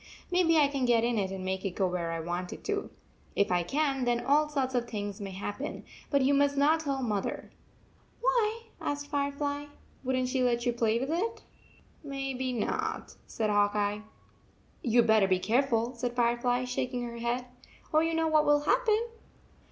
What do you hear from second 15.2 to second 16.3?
be careful," said